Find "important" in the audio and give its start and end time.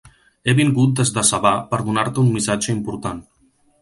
2.79-3.21